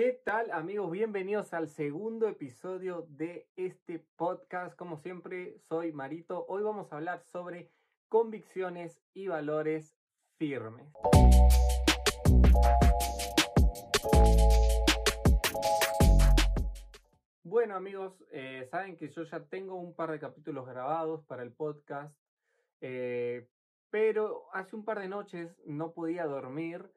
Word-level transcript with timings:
¿Qué 0.00 0.12
tal 0.24 0.52
amigos? 0.52 0.92
Bienvenidos 0.92 1.52
al 1.52 1.66
segundo 1.66 2.28
episodio 2.28 3.08
de 3.08 3.48
este 3.56 3.98
podcast. 4.14 4.76
Como 4.76 4.96
siempre, 4.96 5.58
soy 5.58 5.90
Marito. 5.90 6.46
Hoy 6.46 6.62
vamos 6.62 6.92
a 6.92 6.98
hablar 6.98 7.24
sobre 7.24 7.72
convicciones 8.08 9.02
y 9.12 9.26
valores 9.26 9.96
firmes. 10.36 10.86
Bueno 17.42 17.74
amigos, 17.74 18.24
eh, 18.30 18.68
saben 18.70 18.96
que 18.96 19.08
yo 19.08 19.24
ya 19.24 19.40
tengo 19.46 19.74
un 19.74 19.96
par 19.96 20.12
de 20.12 20.20
capítulos 20.20 20.64
grabados 20.64 21.24
para 21.24 21.42
el 21.42 21.50
podcast, 21.50 22.16
eh, 22.80 23.48
pero 23.90 24.44
hace 24.52 24.76
un 24.76 24.84
par 24.84 25.00
de 25.00 25.08
noches 25.08 25.60
no 25.66 25.90
podía 25.90 26.24
dormir 26.24 26.88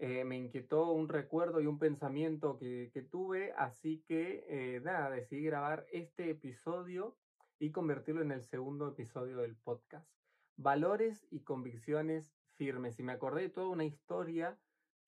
eh, 0.00 0.24
me 0.24 0.36
inquietó 0.36 0.92
un 0.92 1.08
recuerdo 1.08 1.60
y 1.60 1.66
un 1.66 1.80
pensamiento 1.80 2.56
que, 2.56 3.08
tuve, 3.10 3.52
así 3.56 4.04
que 4.06 4.44
eh, 4.48 4.80
nada, 4.80 5.10
decidí 5.10 5.42
grabar 5.42 5.86
este 5.90 6.30
episodio 6.30 7.16
y 7.58 7.72
convertirlo 7.72 8.22
en 8.22 8.30
el 8.30 8.44
segundo 8.44 8.86
episodio 8.86 9.38
del 9.38 9.56
podcast. 9.56 10.08
Valores 10.56 11.26
y 11.32 11.40
convicciones 11.40 12.32
firmes. 12.54 13.00
Y 13.00 13.02
me 13.02 13.12
acordé 13.12 13.42
de 13.42 13.48
toda 13.48 13.66
una 13.66 13.84
historia 13.84 14.56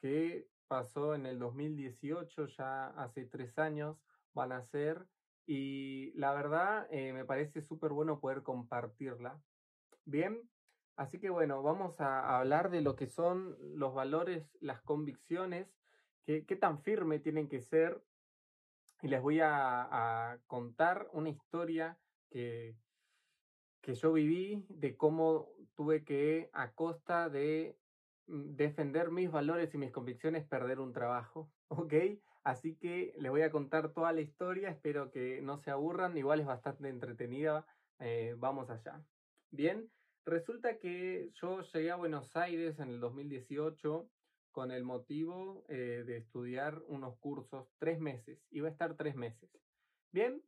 que 0.00 0.48
pasó 0.66 1.14
en 1.14 1.24
el 1.26 1.38
2018, 1.38 2.46
ya 2.46 2.88
hace 2.88 3.26
tres 3.26 3.58
años 3.58 3.96
van 4.34 4.50
a 4.50 4.62
ser, 4.62 5.06
y 5.46 6.12
la 6.14 6.34
verdad 6.34 6.88
eh, 6.90 7.12
me 7.12 7.24
parece 7.24 7.60
súper 7.60 7.92
bueno 7.92 8.18
poder 8.18 8.42
compartirla. 8.42 9.40
Bien, 10.04 10.49
Así 11.00 11.18
que 11.18 11.30
bueno, 11.30 11.62
vamos 11.62 11.98
a 11.98 12.38
hablar 12.38 12.70
de 12.70 12.82
lo 12.82 12.94
que 12.94 13.06
son 13.06 13.56
los 13.74 13.94
valores, 13.94 14.54
las 14.60 14.82
convicciones, 14.82 15.66
qué, 16.26 16.42
tan 16.60 16.82
firme 16.82 17.18
tienen 17.18 17.48
que 17.48 17.62
ser. 17.62 18.02
Y 19.00 19.08
les 19.08 19.22
voy 19.22 19.40
a, 19.42 20.38
contar 20.46 21.08
una 21.14 21.30
historia 21.30 21.96
que, 22.28 22.76
que 23.80 23.94
yo 23.94 24.12
viví 24.12 24.66
de 24.68 24.98
cómo 24.98 25.48
tuve 25.74 26.04
que, 26.04 26.50
a 26.52 26.72
costa 26.72 27.30
de 27.30 27.78
mm, 28.26 28.56
defender 28.56 29.10
mis 29.10 29.30
valores 29.30 29.72
y 29.72 29.78
mis 29.78 29.92
convicciones, 29.92 30.46
perder 30.46 30.80
un 30.80 30.92
trabajo. 30.92 31.50
¿Ok? 31.68 31.94
Así 32.44 32.76
que 32.76 33.14
les 33.16 33.30
voy 33.30 33.40
a 33.40 33.50
contar 33.50 33.94
toda 33.94 34.12
la 34.12 34.20
historia, 34.20 34.68
espero 34.68 35.10
que 35.10 35.40
no 35.40 35.56
se 35.56 35.70
aburran, 35.70 36.18
igual 36.18 36.40
es 36.40 36.46
bastante 36.46 36.90
entretenida. 36.90 37.64
Eh, 38.00 38.34
vamos 38.36 38.68
allá. 38.68 39.02
Bien, 39.50 39.90
Resulta 40.26 40.78
que 40.78 41.30
yo 41.34 41.62
llegué 41.62 41.90
a 41.90 41.96
Buenos 41.96 42.36
Aires 42.36 42.78
en 42.78 42.90
el 42.90 43.00
2018 43.00 44.08
con 44.52 44.70
el 44.70 44.84
motivo 44.84 45.64
eh, 45.68 46.04
de 46.06 46.18
estudiar 46.18 46.82
unos 46.88 47.16
cursos, 47.18 47.68
tres 47.78 48.00
meses, 48.00 48.38
iba 48.50 48.68
a 48.68 48.70
estar 48.70 48.96
tres 48.96 49.14
meses. 49.14 49.50
Bien, 50.12 50.42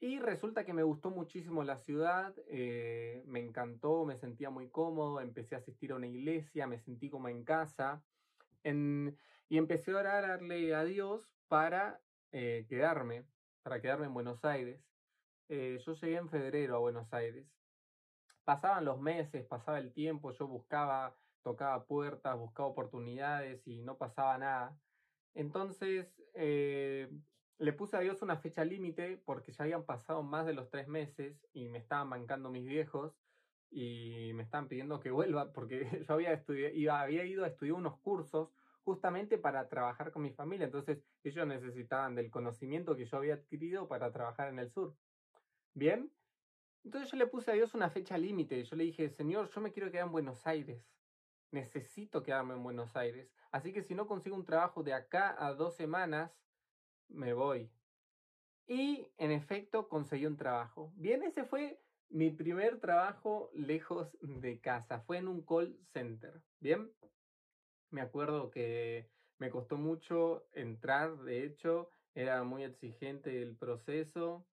y 0.00 0.18
resulta 0.18 0.64
que 0.64 0.72
me 0.72 0.82
gustó 0.82 1.10
muchísimo 1.10 1.62
la 1.62 1.76
ciudad, 1.76 2.34
eh, 2.48 3.22
me 3.26 3.38
encantó, 3.38 4.04
me 4.04 4.16
sentía 4.16 4.50
muy 4.50 4.68
cómodo, 4.68 5.20
empecé 5.20 5.54
a 5.54 5.58
asistir 5.58 5.92
a 5.92 5.96
una 5.96 6.08
iglesia, 6.08 6.66
me 6.66 6.80
sentí 6.80 7.08
como 7.08 7.28
en 7.28 7.44
casa 7.44 8.02
y 8.64 9.58
empecé 9.58 9.92
a 9.92 9.98
orarle 9.98 10.74
a 10.74 10.84
Dios 10.84 11.32
para 11.46 12.00
eh, 12.32 12.66
quedarme, 12.68 13.24
para 13.62 13.80
quedarme 13.80 14.06
en 14.06 14.14
Buenos 14.14 14.44
Aires. 14.44 14.80
yo 15.48 15.94
llegué 15.94 16.16
en 16.16 16.28
febrero 16.28 16.76
a 16.76 16.80
Buenos 16.80 17.12
Aires 17.12 17.46
pasaban 18.44 18.84
los 18.84 19.00
meses, 19.00 19.46
pasaba 19.46 19.78
el 19.78 19.92
tiempo, 19.92 20.32
yo 20.32 20.46
buscaba, 20.46 21.16
tocaba 21.42 21.84
puertas, 21.86 22.38
buscaba 22.38 22.68
oportunidades 22.68 23.66
y 23.66 23.82
no 23.82 23.96
pasaba 23.96 24.38
nada. 24.38 24.78
Entonces 25.34 26.22
eh, 26.34 27.10
le 27.58 27.72
puse 27.72 27.96
a 27.96 28.00
Dios 28.00 28.22
una 28.22 28.36
fecha 28.36 28.64
límite 28.64 29.22
porque 29.24 29.52
ya 29.52 29.64
habían 29.64 29.84
pasado 29.84 30.22
más 30.22 30.46
de 30.46 30.54
los 30.54 30.70
tres 30.70 30.88
meses 30.88 31.46
y 31.52 31.68
me 31.68 31.78
estaban 31.78 32.10
bancando 32.10 32.50
mis 32.50 32.66
viejos 32.66 33.14
y 33.70 34.32
me 34.34 34.42
estaban 34.42 34.68
pidiendo 34.68 35.00
que 35.00 35.10
vuelva 35.10 35.52
porque 35.52 35.86
yo 36.08 36.14
había, 36.14 36.44
había 36.90 37.24
ido 37.24 37.44
a 37.44 37.48
estudiar 37.48 37.74
unos 37.74 37.98
cursos 38.00 38.50
justamente 38.84 39.38
para 39.38 39.68
trabajar 39.68 40.10
con 40.12 40.22
mi 40.22 40.32
familia. 40.32 40.66
Entonces 40.66 41.02
ellos 41.22 41.46
necesitaban 41.46 42.14
del 42.14 42.30
conocimiento 42.30 42.96
que 42.96 43.06
yo 43.06 43.16
había 43.16 43.34
adquirido 43.34 43.88
para 43.88 44.12
trabajar 44.12 44.48
en 44.48 44.58
el 44.58 44.70
sur. 44.70 44.96
Bien, 45.74 46.12
entonces 46.84 47.10
yo 47.10 47.16
le 47.16 47.26
puse 47.26 47.50
a 47.50 47.54
Dios 47.54 47.74
una 47.74 47.90
fecha 47.90 48.18
límite. 48.18 48.64
Yo 48.64 48.76
le 48.76 48.84
dije, 48.84 49.08
Señor, 49.10 49.48
yo 49.50 49.60
me 49.60 49.72
quiero 49.72 49.90
quedar 49.90 50.06
en 50.06 50.12
Buenos 50.12 50.46
Aires. 50.46 50.84
Necesito 51.50 52.22
quedarme 52.22 52.54
en 52.54 52.62
Buenos 52.62 52.96
Aires. 52.96 53.30
Así 53.50 53.72
que 53.72 53.82
si 53.82 53.94
no 53.94 54.06
consigo 54.06 54.34
un 54.34 54.44
trabajo 54.44 54.82
de 54.82 54.94
acá 54.94 55.36
a 55.38 55.52
dos 55.54 55.76
semanas, 55.76 56.32
me 57.08 57.34
voy. 57.34 57.70
Y 58.66 59.06
en 59.18 59.30
efecto 59.30 59.88
conseguí 59.88 60.26
un 60.26 60.36
trabajo. 60.36 60.92
Bien, 60.96 61.22
ese 61.22 61.44
fue 61.44 61.80
mi 62.08 62.30
primer 62.30 62.80
trabajo 62.80 63.50
lejos 63.54 64.16
de 64.20 64.60
casa. 64.60 65.00
Fue 65.00 65.18
en 65.18 65.28
un 65.28 65.42
call 65.42 65.78
center. 65.92 66.42
Bien, 66.60 66.90
me 67.90 68.00
acuerdo 68.00 68.50
que 68.50 69.10
me 69.38 69.50
costó 69.50 69.76
mucho 69.76 70.46
entrar. 70.52 71.18
De 71.18 71.44
hecho, 71.44 71.90
era 72.14 72.42
muy 72.44 72.64
exigente 72.64 73.42
el 73.42 73.56
proceso. 73.56 74.46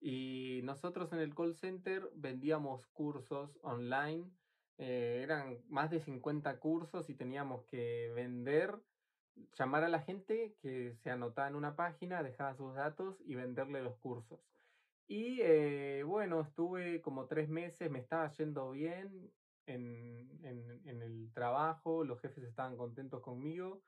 Y 0.00 0.60
nosotros 0.64 1.12
en 1.12 1.20
el 1.20 1.34
call 1.34 1.54
center 1.54 2.10
vendíamos 2.14 2.86
cursos 2.88 3.58
online. 3.62 4.30
Eh, 4.78 5.20
eran 5.22 5.58
más 5.68 5.90
de 5.90 6.00
50 6.00 6.58
cursos 6.58 7.08
y 7.08 7.14
teníamos 7.14 7.64
que 7.64 8.12
vender, 8.14 8.78
llamar 9.58 9.84
a 9.84 9.88
la 9.88 10.02
gente 10.02 10.54
que 10.60 10.94
se 10.94 11.10
anotaba 11.10 11.48
en 11.48 11.54
una 11.54 11.76
página, 11.76 12.22
dejaba 12.22 12.54
sus 12.54 12.74
datos 12.74 13.16
y 13.24 13.34
venderle 13.34 13.82
los 13.82 13.96
cursos. 13.96 14.40
Y 15.08 15.40
eh, 15.40 16.02
bueno, 16.04 16.40
estuve 16.40 17.00
como 17.00 17.26
tres 17.26 17.48
meses, 17.48 17.90
me 17.90 18.00
estaba 18.00 18.28
yendo 18.32 18.72
bien 18.72 19.30
en, 19.66 20.28
en, 20.42 21.02
el 21.02 21.30
trabajo, 21.32 22.04
los 22.04 22.20
jefes 22.20 22.44
estaban 22.44 22.76
contentos 22.76 23.20
conmigo. 23.22 23.82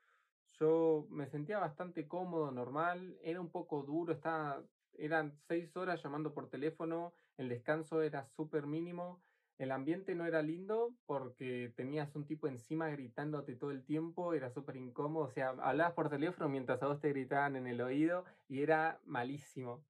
Yo 0.53 1.07
me 1.09 1.27
sentía 1.27 1.59
bastante 1.59 2.07
cómodo, 2.07 2.51
normal, 2.51 3.17
era 3.21 3.39
un 3.41 3.49
poco 3.49 3.83
duro, 3.83 4.13
estaba 4.13 4.63
eran 4.99 5.31
seis 5.47 5.75
horas 5.75 6.01
llamando 6.03 6.33
por 6.33 6.49
teléfono, 6.49 7.13
el 7.37 7.49
descanso 7.49 8.01
era 8.01 8.25
súper 8.25 8.67
mínimo, 8.67 9.21
el 9.57 9.71
ambiente 9.71 10.15
no 10.15 10.25
era 10.25 10.41
lindo 10.41 10.93
porque 11.05 11.73
tenías 11.75 12.15
un 12.15 12.25
tipo 12.25 12.47
encima 12.47 12.89
gritándote 12.89 13.55
todo 13.55 13.71
el 13.71 13.83
tiempo, 13.83 14.33
era 14.33 14.49
súper 14.49 14.77
incómodo, 14.77 15.25
o 15.25 15.31
sea, 15.31 15.49
hablabas 15.49 15.93
por 15.93 16.09
teléfono 16.09 16.47
mientras 16.47 16.81
a 16.81 16.87
vos 16.87 17.01
te 17.01 17.09
gritaban 17.09 17.55
en 17.57 17.67
el 17.67 17.81
oído 17.81 18.23
y 18.47 18.61
era 18.61 19.01
malísimo. 19.05 19.83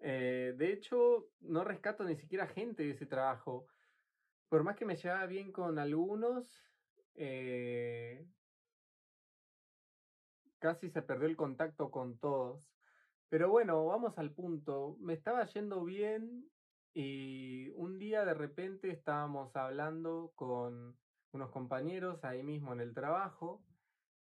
Eh, 0.00 0.54
de 0.58 0.70
hecho, 0.70 1.30
no 1.40 1.64
rescato 1.64 2.04
ni 2.04 2.14
siquiera 2.16 2.46
gente 2.46 2.82
de 2.82 2.90
ese 2.90 3.06
trabajo. 3.06 3.66
Por 4.50 4.62
más 4.62 4.76
que 4.76 4.84
me 4.84 4.96
llevaba 4.96 5.24
bien 5.24 5.50
con 5.50 5.78
algunos, 5.78 6.62
eh, 7.14 8.26
casi 10.58 10.90
se 10.90 11.00
perdió 11.00 11.26
el 11.26 11.36
contacto 11.36 11.90
con 11.90 12.18
todos. 12.18 12.73
Pero 13.34 13.50
bueno, 13.50 13.84
vamos 13.86 14.16
al 14.16 14.30
punto. 14.30 14.96
Me 15.00 15.12
estaba 15.12 15.44
yendo 15.46 15.82
bien 15.82 16.48
y 16.94 17.68
un 17.70 17.98
día 17.98 18.24
de 18.24 18.32
repente 18.32 18.92
estábamos 18.92 19.56
hablando 19.56 20.30
con 20.36 20.96
unos 21.32 21.50
compañeros 21.50 22.22
ahí 22.22 22.44
mismo 22.44 22.72
en 22.72 22.80
el 22.80 22.94
trabajo 22.94 23.60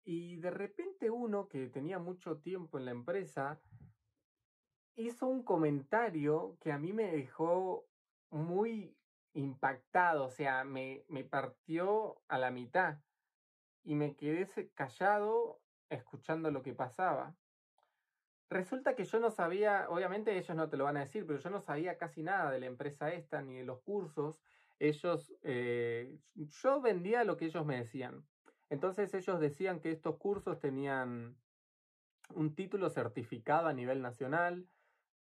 y 0.03 0.35
de 0.35 0.51
repente 0.51 1.09
uno 1.09 1.47
que 1.47 1.67
tenía 1.69 1.97
mucho 1.97 2.41
tiempo 2.41 2.77
en 2.77 2.85
la 2.85 2.91
empresa 2.91 3.59
hizo 4.93 5.25
un 5.25 5.41
comentario 5.41 6.59
que 6.61 6.71
a 6.71 6.77
mí 6.77 6.93
me 6.93 7.11
dejó 7.11 7.87
muy 8.29 8.95
impactado, 9.33 10.25
o 10.25 10.29
sea, 10.29 10.63
me, 10.63 11.05
me 11.07 11.23
partió 11.23 12.21
a 12.27 12.37
la 12.37 12.51
mitad 12.51 12.99
y 13.81 13.95
me 13.95 14.15
quedé 14.15 14.47
callado 14.75 15.59
escuchando 15.89 16.51
lo 16.51 16.61
que 16.61 16.75
pasaba. 16.75 17.35
Resulta 18.51 18.95
que 18.95 19.05
yo 19.05 19.17
no 19.21 19.31
sabía, 19.31 19.85
obviamente 19.87 20.37
ellos 20.37 20.57
no 20.57 20.67
te 20.67 20.75
lo 20.75 20.83
van 20.83 20.97
a 20.97 21.05
decir, 21.05 21.25
pero 21.25 21.39
yo 21.39 21.49
no 21.49 21.61
sabía 21.61 21.97
casi 21.97 22.21
nada 22.21 22.51
de 22.51 22.59
la 22.59 22.65
empresa 22.65 23.09
esta 23.13 23.41
ni 23.41 23.55
de 23.55 23.63
los 23.63 23.79
cursos. 23.79 24.41
Ellos, 24.77 25.33
eh, 25.41 26.17
yo 26.35 26.81
vendía 26.81 27.23
lo 27.23 27.37
que 27.37 27.45
ellos 27.45 27.65
me 27.65 27.77
decían. 27.77 28.27
Entonces 28.69 29.13
ellos 29.13 29.39
decían 29.39 29.79
que 29.79 29.91
estos 29.91 30.17
cursos 30.17 30.59
tenían 30.59 31.37
un 32.35 32.53
título 32.53 32.89
certificado 32.89 33.69
a 33.69 33.73
nivel 33.73 34.01
nacional. 34.01 34.67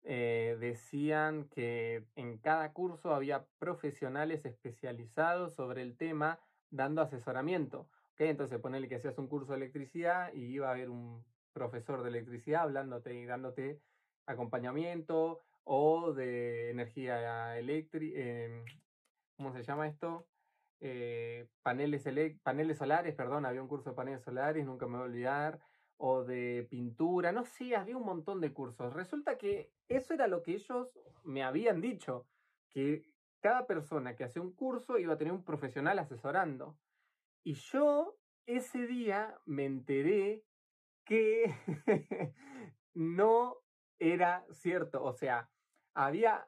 Eh, 0.05 0.56
decían 0.61 1.49
que 1.49 2.06
en 2.15 2.38
cada 2.38 2.73
curso 2.73 3.12
había 3.12 3.47
profesionales 3.59 4.44
especializados 4.44 5.56
sobre 5.56 5.82
el 5.82 5.97
tema 5.97 6.38
dando 6.70 7.03
asesoramiento. 7.03 7.88
Entonces 8.17 8.61
ponele 8.61 8.88
que 8.88 8.97
hacías 8.97 9.19
un 9.19 9.26
curso 9.26 9.53
de 9.53 9.59
electricidad 9.59 10.32
y 10.32 10.44
iba 10.44 10.69
a 10.69 10.73
haber 10.73 10.91
un 10.91 11.25
profesor 11.53 12.03
de 12.03 12.11
electricidad 12.11 12.62
hablándote 12.62 13.15
y 13.15 13.25
dándote 13.25 13.81
acompañamiento 14.27 15.41
o 15.65 16.12
de 16.12 16.71
energía 16.71 17.59
eléctrica, 17.59 18.19
em, 18.19 18.65
¿cómo 19.37 19.53
se 19.53 19.62
llama 19.62 19.87
esto? 19.87 20.27
Eh, 20.81 21.49
paneles, 21.62 22.05
paneles 22.43 22.79
solares, 22.79 23.15
perdón, 23.15 23.45
había 23.45 23.62
un 23.62 23.69
curso 23.69 23.91
de 23.91 23.97
paneles 23.97 24.23
solares, 24.23 24.65
nunca 24.65 24.87
me 24.87 24.97
voy 24.97 25.03
a 25.03 25.11
olvidar, 25.11 25.61
o 25.97 26.25
de 26.25 26.67
pintura, 26.71 27.33
no 27.33 27.45
sé, 27.45 27.75
había 27.75 27.97
un 27.97 28.05
montón 28.05 28.41
de 28.41 28.53
cursos. 28.53 28.94
Resulta 28.94 29.37
que 29.37 29.73
eso 29.89 30.15
era 30.15 30.29
lo 30.29 30.43
que 30.43 30.53
ellos 30.53 30.99
me 31.25 31.43
habían 31.43 31.81
dicho, 31.81 32.27
que 32.71 33.05
cada 33.41 33.67
persona 33.67 34.15
que 34.15 34.25
hacía 34.25 34.43
un 34.43 34.53
curso 34.53 34.99
iba 34.99 35.15
a 35.15 35.19
tener 35.19 35.33
un 35.33 35.44
profesional 35.44 35.99
asesorando. 35.99 36.79
Y 37.43 37.55
yo 37.55 38.17
ese 38.47 38.87
día 38.87 39.39
me 39.44 39.65
enteré 39.65 40.44
que 41.08 41.55
no 42.94 43.56
era 43.99 44.44
cierto. 44.52 45.02
O 45.02 45.12
sea, 45.14 45.50
había 45.94 46.46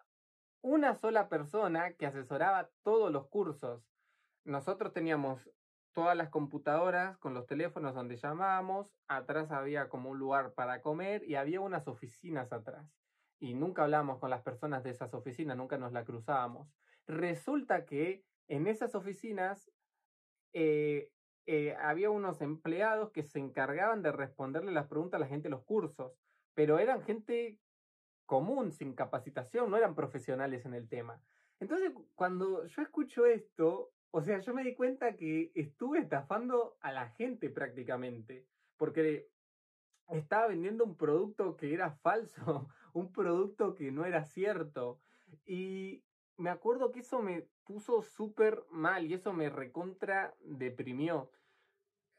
una 0.62 0.94
sola 0.94 1.28
persona 1.28 1.94
que 1.94 2.06
asesoraba 2.06 2.70
todos 2.82 3.10
los 3.10 3.26
cursos. 3.28 3.82
Nosotros 4.44 4.92
teníamos 4.92 5.50
todas 5.92 6.16
las 6.16 6.28
computadoras 6.28 7.18
con 7.18 7.34
los 7.34 7.46
teléfonos 7.46 7.94
donde 7.94 8.16
llamábamos, 8.16 8.94
atrás 9.08 9.50
había 9.50 9.88
como 9.88 10.10
un 10.10 10.18
lugar 10.18 10.52
para 10.52 10.80
comer 10.82 11.24
y 11.24 11.34
había 11.34 11.60
unas 11.60 11.88
oficinas 11.88 12.52
atrás. 12.52 12.86
Y 13.40 13.54
nunca 13.54 13.82
hablábamos 13.82 14.18
con 14.18 14.30
las 14.30 14.42
personas 14.42 14.84
de 14.84 14.90
esas 14.90 15.14
oficinas, 15.14 15.56
nunca 15.56 15.78
nos 15.78 15.92
la 15.92 16.04
cruzábamos. 16.04 16.68
Resulta 17.06 17.86
que 17.86 18.24
en 18.48 18.66
esas 18.66 18.94
oficinas 18.94 19.72
eh, 20.52 21.10
eh, 21.52 21.75
había 21.81 22.11
unos 22.11 22.43
empleados 22.43 23.11
que 23.11 23.25
se 23.25 23.41
encargaban 23.41 24.02
de 24.02 24.12
responderle 24.12 24.70
las 24.70 24.87
preguntas 24.87 25.19
a 25.19 25.23
la 25.23 25.26
gente 25.26 25.49
de 25.49 25.50
los 25.50 25.64
cursos, 25.64 26.12
pero 26.55 26.79
eran 26.79 27.02
gente 27.02 27.58
común, 28.25 28.70
sin 28.70 28.94
capacitación, 28.94 29.69
no 29.69 29.76
eran 29.76 29.97
profesionales 29.97 30.64
en 30.64 30.75
el 30.75 30.88
tema. 30.88 31.20
Entonces, 31.58 31.93
cuando 32.14 32.67
yo 32.67 32.82
escucho 32.82 33.26
esto, 33.26 33.91
o 34.12 34.23
sea, 34.23 34.38
yo 34.38 34.55
me 34.55 34.62
di 34.62 34.76
cuenta 34.76 35.17
que 35.17 35.50
estuve 35.56 35.99
estafando 35.99 36.76
a 36.82 36.93
la 36.93 37.08
gente 37.08 37.50
prácticamente, 37.50 38.46
porque 38.76 39.29
estaba 40.06 40.46
vendiendo 40.46 40.85
un 40.85 40.96
producto 40.96 41.56
que 41.56 41.75
era 41.75 41.91
falso, 41.91 42.69
un 42.93 43.11
producto 43.11 43.75
que 43.75 43.91
no 43.91 44.05
era 44.05 44.23
cierto. 44.23 45.00
Y 45.44 46.05
me 46.37 46.50
acuerdo 46.50 46.93
que 46.93 47.00
eso 47.00 47.20
me 47.20 47.49
puso 47.64 48.03
súper 48.03 48.62
mal 48.70 49.05
y 49.05 49.14
eso 49.14 49.32
me 49.32 49.50
recontra 49.50 50.32
deprimió. 50.44 51.32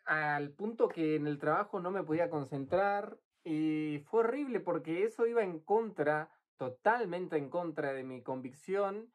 Al 0.06 0.51
punto 0.51 0.88
que 0.88 1.15
en 1.15 1.27
el 1.27 1.38
trabajo 1.38 1.80
no 1.80 1.92
me 1.92 2.03
podía 2.03 2.30
concentrar 2.30 3.18
y 3.44 4.00
fue 4.06 4.21
horrible 4.21 4.59
porque 4.59 5.03
eso 5.03 5.25
iba 5.27 5.44
en 5.44 5.59
contra, 5.59 6.31
totalmente 6.57 7.38
en 7.38 7.50
contra 7.50 7.94
de 7.94 8.03
mi 8.03 8.21
convicción 8.21 9.12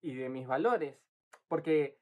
y 0.00 0.14
de 0.14 0.28
mis 0.28 0.46
valores. 0.46 0.96
Porque 1.48 1.98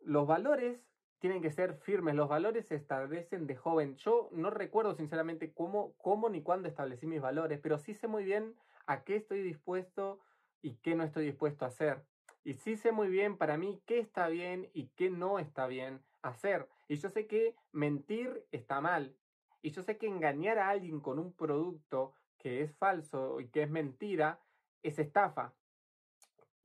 los 0.00 0.26
valores 0.26 0.80
tienen 1.18 1.42
que 1.42 1.50
ser 1.50 1.74
firmes, 1.74 2.14
los 2.14 2.28
valores 2.28 2.66
se 2.66 2.76
establecen 2.76 3.46
de 3.46 3.56
joven. 3.56 3.96
Yo 3.96 4.28
no 4.32 4.50
recuerdo 4.50 4.94
sinceramente 4.94 5.52
cómo, 5.52 5.94
cómo 5.98 6.28
ni 6.28 6.42
cuándo 6.42 6.68
establecí 6.68 7.06
mis 7.06 7.20
valores, 7.20 7.58
pero 7.60 7.78
sí 7.78 7.94
sé 7.94 8.06
muy 8.06 8.24
bien 8.24 8.54
a 8.86 9.02
qué 9.02 9.16
estoy 9.16 9.42
dispuesto 9.42 10.20
y 10.62 10.76
qué 10.76 10.94
no 10.94 11.04
estoy 11.04 11.26
dispuesto 11.26 11.64
a 11.64 11.68
hacer. 11.68 12.04
Y 12.44 12.54
sí 12.54 12.76
sé 12.76 12.92
muy 12.92 13.08
bien 13.08 13.36
para 13.36 13.58
mí 13.58 13.82
qué 13.84 13.98
está 13.98 14.28
bien 14.28 14.70
y 14.72 14.88
qué 14.96 15.10
no 15.10 15.38
está 15.38 15.66
bien 15.66 16.02
hacer. 16.22 16.68
Y 16.88 16.96
yo 16.96 17.10
sé 17.10 17.26
que 17.26 17.54
mentir 17.72 18.46
está 18.50 18.80
mal. 18.80 19.14
Y 19.62 19.70
yo 19.70 19.82
sé 19.82 19.98
que 19.98 20.06
engañar 20.06 20.58
a 20.58 20.70
alguien 20.70 21.00
con 21.00 21.18
un 21.18 21.32
producto 21.32 22.14
que 22.38 22.62
es 22.62 22.74
falso 22.76 23.40
y 23.40 23.48
que 23.48 23.62
es 23.62 23.70
mentira 23.70 24.40
es 24.82 24.98
estafa. 24.98 25.54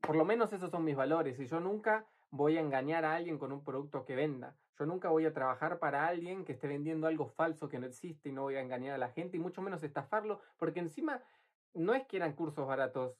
Por 0.02 0.16
lo 0.16 0.26
menos 0.26 0.54
esos 0.54 0.72
son 0.72 0.86
mis 0.86 0.96
valores. 0.96 1.40
Y 1.40 1.46
yo 1.46 1.60
nunca 1.60 2.08
voy 2.30 2.58
a 2.58 2.62
engañar 2.62 3.06
a 3.06 3.16
alguien 3.16 3.38
con 3.38 3.52
un 3.52 3.64
producto 3.64 4.06
que 4.06 4.16
venda. 4.16 4.56
Yo 4.80 4.86
nunca 4.86 5.10
voy 5.10 5.26
a 5.26 5.34
trabajar 5.34 5.78
para 5.80 6.08
alguien 6.08 6.46
que 6.46 6.54
esté 6.54 6.68
vendiendo 6.68 7.06
algo 7.08 7.28
falso 7.28 7.70
que 7.70 7.78
no 7.78 7.86
existe 7.86 8.30
y 8.30 8.32
no 8.32 8.42
voy 8.44 8.56
a 8.56 8.62
engañar 8.62 8.96
a 8.96 8.98
la 8.98 9.10
gente 9.10 9.38
y 9.38 9.40
mucho 9.40 9.62
menos 9.62 9.84
estafarlo, 9.84 10.40
porque 10.58 10.80
encima 10.80 11.22
no 11.74 11.94
es 11.94 12.08
que 12.08 12.18
eran 12.18 12.34
cursos 12.34 12.68
baratos, 12.68 13.16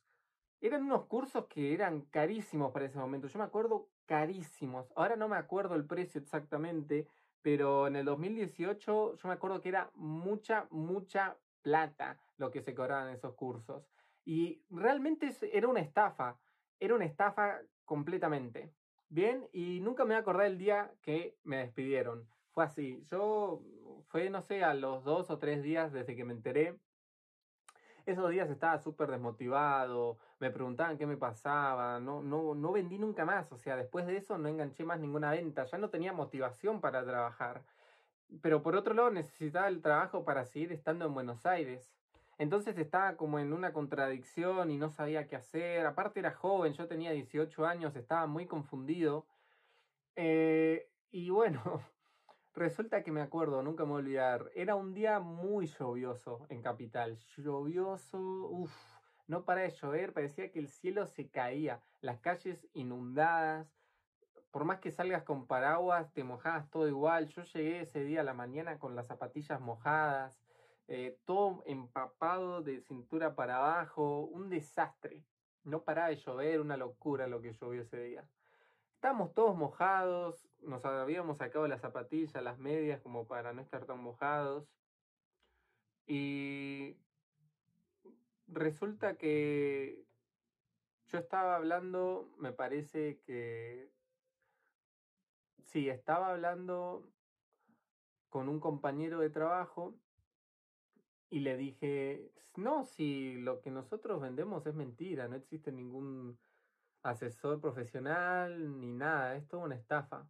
eran 0.62 0.84
unos 0.84 1.06
cursos 1.06 1.46
que 1.48 1.74
eran 1.74 2.02
carísimos 2.06 2.72
para 2.72 2.86
ese 2.86 2.98
momento. 2.98 3.28
Yo 3.28 3.38
me 3.38 3.46
acuerdo 3.46 3.90
carísimos. 4.06 4.92
Ahora 4.96 5.16
no 5.16 5.28
me 5.28 5.38
acuerdo 5.38 5.76
el 5.76 5.86
precio 5.86 6.20
exactamente, 6.22 7.08
pero 7.42 7.88
en 7.88 7.96
el 7.96 8.06
2018 8.06 9.16
yo 9.16 9.28
me 9.28 9.34
acuerdo 9.34 9.62
que 9.62 9.70
era 9.70 9.92
mucha, 9.96 10.68
mucha 10.72 11.38
plata 11.62 12.20
lo 12.38 12.52
que 12.52 12.62
se 12.62 12.74
cobraban 12.74 13.14
esos 13.14 13.36
cursos. 13.36 13.88
Y 14.26 14.64
realmente 14.70 15.34
era 15.52 15.68
una 15.68 15.82
estafa, 15.82 16.40
era 16.80 16.96
una 16.96 17.06
estafa 17.06 17.60
completamente. 17.86 18.72
Bien, 19.10 19.48
y 19.52 19.80
nunca 19.82 20.06
me 20.06 20.20
voy 20.20 20.42
a 20.42 20.48
el 20.48 20.58
día 20.58 20.92
que 21.02 21.38
me 21.44 21.58
despidieron. 21.58 22.28
Fue 22.52 22.64
así. 22.64 23.02
Yo, 23.12 23.62
fue, 24.08 24.30
no 24.30 24.42
sé, 24.42 24.64
a 24.64 24.74
los 24.74 25.04
dos 25.04 25.30
o 25.30 25.38
tres 25.38 25.62
días 25.62 25.92
desde 25.92 26.16
que 26.16 26.26
me 26.26 26.34
enteré. 26.34 26.80
Esos 28.06 28.30
días 28.32 28.50
estaba 28.50 28.78
súper 28.80 29.10
desmotivado, 29.12 30.18
me 30.40 30.52
preguntaban 30.52 30.98
qué 30.98 31.06
me 31.06 31.16
pasaba, 31.16 32.00
no, 32.00 32.22
no, 32.22 32.54
no 32.54 32.72
vendí 32.74 33.00
nunca 33.00 33.24
más. 33.26 33.52
O 33.52 33.58
sea, 33.58 33.78
después 33.78 34.06
de 34.06 34.18
eso 34.18 34.38
no 34.38 34.50
enganché 34.50 34.84
más 34.84 35.00
ninguna 35.00 35.32
venta, 35.32 35.66
ya 35.66 35.78
no 35.78 35.90
tenía 35.90 36.12
motivación 36.12 36.82
para 36.82 37.06
trabajar. 37.06 37.64
Pero 38.42 38.62
por 38.62 38.76
otro 38.76 38.94
lado 38.94 39.12
necesitaba 39.12 39.68
el 39.68 39.82
trabajo 39.82 40.26
para 40.26 40.46
seguir 40.46 40.72
estando 40.72 41.06
en 41.06 41.14
Buenos 41.14 41.46
Aires. 41.46 41.94
Entonces 42.38 42.78
estaba 42.78 43.16
como 43.16 43.40
en 43.40 43.54
una 43.54 43.74
contradicción 43.74 44.72
y 44.72 44.78
no 44.78 44.90
sabía 44.90 45.28
qué 45.28 45.36
hacer. 45.36 45.86
Aparte 45.86 46.20
era 46.20 46.32
joven, 46.32 46.74
yo 46.74 46.88
tenía 46.88 47.12
18 47.12 47.66
años, 47.66 47.96
estaba 47.96 48.28
muy 48.28 48.48
confundido. 48.48 49.26
Eh, 50.16 50.90
y 51.12 51.30
bueno, 51.30 51.62
resulta 52.56 53.04
que 53.04 53.12
me 53.12 53.22
acuerdo, 53.22 53.62
nunca 53.62 53.86
me 53.86 53.92
voy 53.92 54.00
a 54.00 54.04
olvidar, 54.04 54.52
era 54.56 54.76
un 54.76 54.94
día 54.94 55.20
muy 55.20 55.68
lluvioso 55.68 56.46
en 56.50 56.62
Capital. 56.62 57.18
Lluvioso, 57.38 58.20
uff, 58.20 58.74
no 59.28 59.46
para 59.46 59.62
de 59.62 59.72
llover, 59.72 60.14
parecía 60.14 60.52
que 60.52 60.60
el 60.60 60.68
cielo 60.68 61.08
se 61.08 61.30
caía, 61.30 61.82
las 62.02 62.20
calles 62.20 62.68
inundadas. 62.74 63.68
Por 64.52 64.66
más 64.66 64.80
que 64.80 64.92
salgas 64.92 65.24
con 65.24 65.48
paraguas, 65.48 66.14
te 66.14 66.24
mojabas 66.24 66.70
todo 66.70 66.88
igual. 66.88 67.28
Yo 67.28 67.42
llegué 67.42 67.82
ese 67.82 68.04
día 68.04 68.22
a 68.22 68.24
la 68.24 68.36
mañana 68.36 68.78
con 68.78 68.96
las 68.96 69.08
zapatillas 69.08 69.60
mojadas. 69.60 70.40
Eh, 70.88 71.18
todo 71.26 71.64
empapado 71.66 72.62
de 72.62 72.82
cintura 72.82 73.34
para 73.34 73.58
abajo, 73.58 74.26
un 74.26 74.50
desastre. 74.50 75.26
No 75.64 75.84
paraba 75.84 76.10
de 76.10 76.18
llover, 76.18 76.60
una 76.60 76.78
locura 76.78 77.26
lo 77.26 77.42
que 77.42 77.54
llovió 77.54 77.82
ese 77.82 78.04
día. 78.04 78.28
Estábamos 78.94 79.34
todos 79.34 79.56
mojados, 79.56 80.48
nos 80.66 80.84
habíamos 80.86 81.38
sacado 81.38 81.68
las 81.68 81.82
zapatillas, 81.82 82.44
las 82.44 82.60
medias, 82.60 83.02
como 83.02 83.28
para 83.28 83.54
no 83.54 83.62
estar 83.62 83.86
tan 83.86 84.00
mojados. 84.02 84.68
Y 86.06 86.98
resulta 88.48 89.18
que 89.18 90.06
yo 91.08 91.20
estaba 91.20 91.56
hablando, 91.56 92.30
me 92.38 92.52
parece 92.52 93.20
que... 93.22 93.92
Sí, 95.66 95.90
estaba 95.90 96.32
hablando 96.32 97.10
con 98.30 98.50
un 98.50 98.60
compañero 98.60 99.20
de 99.20 99.30
trabajo 99.30 99.96
y 101.30 101.40
le 101.40 101.58
dije, 101.58 102.32
no, 102.56 102.84
si 102.84 103.36
lo 103.36 103.60
que 103.62 103.72
nosotros 103.72 104.22
vendemos 104.22 104.66
es 104.68 104.76
mentira, 104.76 105.28
no 105.28 105.36
existe 105.36 105.72
ningún 105.72 106.38
asesor 107.02 107.60
profesional 107.60 108.80
ni 108.80 108.94
nada, 108.94 109.36
es 109.36 109.48
toda 109.48 109.66
una 109.66 109.76
estafa. 109.76 110.28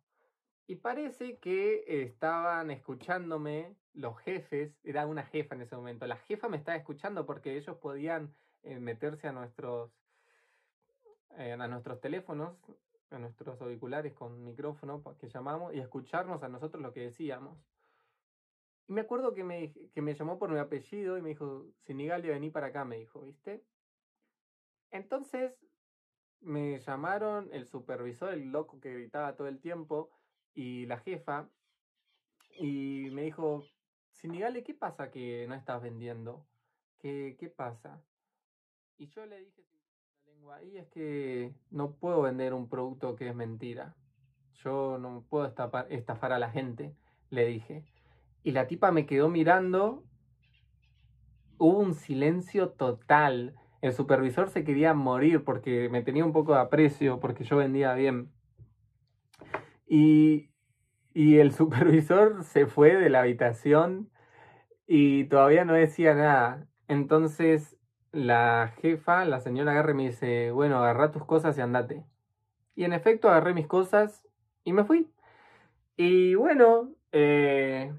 Y 0.65 0.75
parece 0.75 1.37
que 1.39 1.83
estaban 2.03 2.71
escuchándome 2.71 3.75
los 3.93 4.17
jefes, 4.19 4.79
era 4.83 5.05
una 5.05 5.23
jefa 5.23 5.55
en 5.55 5.61
ese 5.61 5.75
momento, 5.75 6.07
la 6.07 6.17
jefa 6.17 6.47
me 6.49 6.57
estaba 6.57 6.77
escuchando 6.77 7.25
porque 7.25 7.57
ellos 7.57 7.77
podían 7.77 8.33
eh, 8.63 8.79
meterse 8.79 9.27
a 9.27 9.33
nuestros, 9.33 9.91
eh, 11.37 11.51
a 11.51 11.67
nuestros 11.67 11.99
teléfonos, 11.99 12.57
a 13.11 13.19
nuestros 13.19 13.61
auriculares 13.61 14.13
con 14.13 14.43
micrófono 14.43 15.03
que 15.19 15.27
llamamos 15.27 15.73
y 15.73 15.79
escucharnos 15.79 16.41
a 16.43 16.49
nosotros 16.49 16.81
lo 16.81 16.93
que 16.93 17.01
decíamos. 17.01 17.57
Y 18.87 18.93
me 18.93 19.01
acuerdo 19.01 19.33
que 19.33 19.43
me, 19.43 19.73
que 19.93 20.01
me 20.01 20.15
llamó 20.15 20.39
por 20.39 20.49
mi 20.49 20.59
apellido 20.59 21.17
y 21.17 21.21
me 21.21 21.29
dijo, 21.29 21.65
Sinigalia, 21.81 22.31
vení 22.31 22.49
para 22.49 22.67
acá, 22.67 22.85
me 22.85 22.97
dijo, 22.97 23.21
¿viste? 23.21 23.63
Entonces 24.91 25.53
me 26.41 26.79
llamaron 26.79 27.49
el 27.53 27.67
supervisor, 27.67 28.33
el 28.33 28.51
loco 28.51 28.79
que 28.79 28.93
gritaba 28.93 29.35
todo 29.35 29.47
el 29.47 29.59
tiempo, 29.59 30.09
y 30.53 30.85
la 30.85 30.99
jefa, 30.99 31.49
y 32.59 33.09
me 33.11 33.23
dijo, 33.23 33.63
Sinigale, 34.11 34.63
¿qué 34.63 34.73
pasa 34.73 35.11
que 35.11 35.45
no 35.47 35.55
estás 35.55 35.81
vendiendo? 35.81 36.45
¿Qué, 36.99 37.35
qué 37.39 37.49
pasa? 37.49 38.01
Y 38.97 39.07
yo 39.07 39.25
le 39.25 39.39
dije 39.39 39.63
la 40.25 40.31
lengua, 40.31 40.63
y 40.63 40.77
es 40.77 40.87
que 40.87 41.53
no 41.71 41.93
puedo 41.95 42.21
vender 42.21 42.53
un 42.53 42.69
producto 42.69 43.15
que 43.15 43.27
es 43.27 43.35
mentira. 43.35 43.95
Yo 44.63 44.97
no 44.97 45.25
puedo 45.29 45.45
estafar 45.89 46.31
a 46.31 46.39
la 46.39 46.49
gente, 46.51 46.95
le 47.29 47.45
dije. 47.45 47.83
Y 48.43 48.51
la 48.51 48.67
tipa 48.67 48.91
me 48.91 49.05
quedó 49.05 49.29
mirando. 49.29 50.03
Hubo 51.57 51.79
un 51.79 51.93
silencio 51.93 52.69
total. 52.69 53.55
El 53.81 53.93
supervisor 53.93 54.49
se 54.49 54.63
quería 54.63 54.93
morir 54.93 55.43
porque 55.43 55.89
me 55.89 56.01
tenía 56.01 56.23
un 56.23 56.33
poco 56.33 56.53
de 56.53 56.59
aprecio, 56.59 57.19
porque 57.19 57.43
yo 57.43 57.57
vendía 57.57 57.93
bien. 57.93 58.31
Y, 59.85 60.51
y 61.13 61.37
el 61.37 61.51
supervisor 61.53 62.43
se 62.43 62.65
fue 62.65 62.95
de 62.95 63.09
la 63.09 63.21
habitación 63.21 64.09
y 64.87 65.25
todavía 65.25 65.65
no 65.65 65.73
decía 65.73 66.13
nada. 66.13 66.67
Entonces 66.87 67.77
la 68.11 68.73
jefa, 68.81 69.25
la 69.25 69.39
señora 69.39 69.71
agarra 69.71 69.91
y 69.91 69.95
me 69.95 70.03
dice, 70.09 70.51
bueno, 70.51 70.77
agarra 70.77 71.11
tus 71.11 71.25
cosas 71.25 71.57
y 71.57 71.61
andate. 71.61 72.05
Y 72.75 72.83
en 72.85 72.93
efecto 72.93 73.29
agarré 73.29 73.53
mis 73.53 73.67
cosas 73.67 74.27
y 74.63 74.73
me 74.73 74.83
fui. 74.83 75.11
Y 75.97 76.35
bueno, 76.35 76.93
eh, 77.11 77.93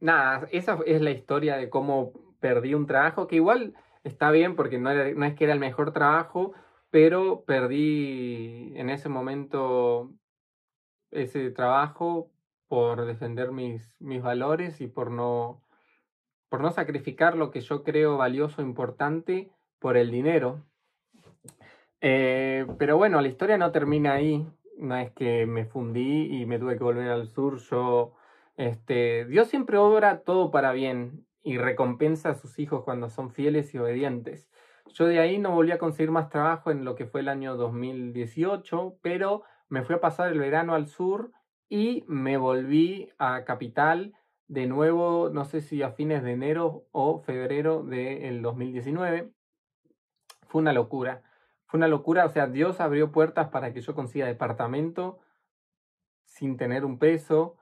nada, 0.00 0.48
esa 0.52 0.78
es 0.86 1.00
la 1.00 1.10
historia 1.10 1.56
de 1.56 1.70
cómo 1.70 2.12
perdí 2.40 2.74
un 2.74 2.86
trabajo, 2.86 3.26
que 3.26 3.36
igual 3.36 3.74
está 4.04 4.30
bien 4.30 4.56
porque 4.56 4.78
no, 4.78 4.92
no 4.92 5.24
es 5.24 5.34
que 5.34 5.44
era 5.44 5.52
el 5.52 5.60
mejor 5.60 5.92
trabajo, 5.92 6.52
pero 6.90 7.44
perdí 7.44 8.72
en 8.76 8.90
ese 8.90 9.08
momento 9.08 10.12
ese 11.10 11.50
trabajo 11.50 12.30
por 12.68 13.06
defender 13.06 13.50
mis, 13.50 13.96
mis 14.00 14.22
valores 14.22 14.80
y 14.80 14.86
por 14.86 15.10
no, 15.10 15.62
por 16.48 16.60
no 16.60 16.70
sacrificar 16.70 17.36
lo 17.36 17.50
que 17.50 17.60
yo 17.60 17.82
creo 17.82 18.16
valioso, 18.16 18.62
importante, 18.62 19.50
por 19.78 19.96
el 19.96 20.10
dinero. 20.10 20.64
Eh, 22.00 22.66
pero 22.78 22.96
bueno, 22.96 23.20
la 23.20 23.28
historia 23.28 23.58
no 23.58 23.72
termina 23.72 24.14
ahí. 24.14 24.46
No 24.76 24.96
es 24.96 25.10
que 25.12 25.46
me 25.46 25.64
fundí 25.64 26.40
y 26.40 26.46
me 26.46 26.58
tuve 26.58 26.76
que 26.76 26.84
volver 26.84 27.08
al 27.08 27.26
sur. 27.26 27.58
Yo, 27.58 28.14
este, 28.56 29.24
Dios 29.24 29.48
siempre 29.48 29.76
obra 29.78 30.20
todo 30.20 30.50
para 30.50 30.72
bien 30.72 31.26
y 31.42 31.58
recompensa 31.58 32.30
a 32.30 32.34
sus 32.34 32.58
hijos 32.58 32.84
cuando 32.84 33.08
son 33.08 33.30
fieles 33.30 33.74
y 33.74 33.78
obedientes. 33.78 34.48
Yo 34.92 35.06
de 35.06 35.18
ahí 35.18 35.38
no 35.38 35.50
volví 35.50 35.72
a 35.72 35.78
conseguir 35.78 36.10
más 36.10 36.28
trabajo 36.28 36.70
en 36.70 36.84
lo 36.84 36.94
que 36.94 37.06
fue 37.06 37.20
el 37.20 37.28
año 37.28 37.56
2018, 37.56 38.98
pero 39.02 39.42
me 39.68 39.82
fui 39.82 39.94
a 39.94 40.00
pasar 40.00 40.32
el 40.32 40.38
verano 40.38 40.74
al 40.74 40.86
sur 40.86 41.32
y 41.68 42.04
me 42.08 42.36
volví 42.36 43.10
a 43.18 43.44
Capital 43.44 44.14
de 44.46 44.66
nuevo, 44.66 45.28
no 45.30 45.44
sé 45.44 45.60
si 45.60 45.82
a 45.82 45.90
fines 45.90 46.22
de 46.22 46.32
enero 46.32 46.86
o 46.90 47.20
febrero 47.20 47.82
del 47.82 48.40
2019. 48.40 49.30
Fue 50.48 50.62
una 50.62 50.72
locura. 50.72 51.22
Fue 51.66 51.76
una 51.76 51.88
locura, 51.88 52.24
o 52.24 52.30
sea, 52.30 52.46
Dios 52.46 52.80
abrió 52.80 53.12
puertas 53.12 53.48
para 53.48 53.74
que 53.74 53.82
yo 53.82 53.94
consiga 53.94 54.26
departamento 54.26 55.18
sin 56.24 56.56
tener 56.56 56.86
un 56.86 56.98
peso 56.98 57.56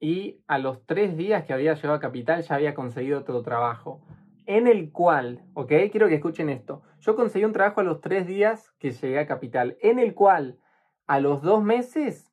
y 0.00 0.42
a 0.48 0.58
los 0.58 0.84
tres 0.84 1.16
días 1.16 1.44
que 1.44 1.52
había 1.52 1.74
llegado 1.74 1.94
a 1.94 2.00
Capital 2.00 2.42
ya 2.42 2.56
había 2.56 2.74
conseguido 2.74 3.20
otro 3.20 3.40
trabajo 3.42 4.02
en 4.46 4.66
el 4.66 4.90
cual, 4.90 5.44
¿ok? 5.54 5.72
Quiero 5.92 6.08
que 6.08 6.16
escuchen 6.16 6.48
esto. 6.48 6.82
Yo 6.98 7.14
conseguí 7.14 7.44
un 7.44 7.52
trabajo 7.52 7.80
a 7.80 7.84
los 7.84 8.00
tres 8.00 8.26
días 8.26 8.72
que 8.80 8.90
llegué 8.90 9.20
a 9.20 9.26
Capital, 9.28 9.76
en 9.80 10.00
el 10.00 10.14
cual 10.14 10.58
a 11.06 11.20
los 11.20 11.42
dos 11.42 11.62
meses 11.62 12.32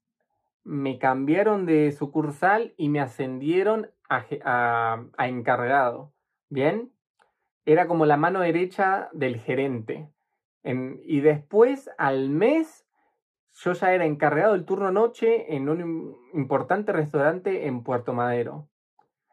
me 0.63 0.99
cambiaron 0.99 1.65
de 1.65 1.91
sucursal 1.91 2.73
y 2.77 2.89
me 2.89 2.99
ascendieron 2.99 3.91
a, 4.09 5.05
encargado. 5.19 6.13
¿Bien? 6.49 6.91
Era 7.65 7.87
como 7.87 8.05
la 8.05 8.17
mano 8.17 8.41
derecha 8.41 9.09
del 9.13 9.39
gerente. 9.39 10.09
y 10.63 11.21
después, 11.21 11.89
al 11.97 12.29
mes, 12.29 12.85
yo 13.53 13.73
ya 13.73 13.93
era 13.93 14.05
encargado 14.05 14.53
del 14.53 14.65
turno 14.65 14.91
noche 14.91 15.55
en 15.55 15.69
un 15.69 16.15
importante 16.33 16.91
restaurante 16.91 17.67
en 17.67 17.83
Puerto 17.83 18.13
Madero. 18.13 18.69